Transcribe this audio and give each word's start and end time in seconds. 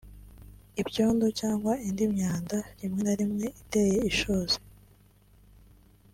ibyondo 0.81 1.25
cyangwa 1.39 1.73
indi 1.87 2.05
myanda 2.13 2.57
rimwe 2.79 3.01
na 3.05 3.13
rimwe 3.19 3.45
iteye 3.61 3.97
ishozi 4.11 4.57